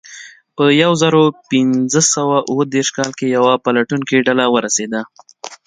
[0.55, 5.01] په یو زرو پینځه سوه اوه دېرش کال کې یوه پلټونکې ډله ورسېده.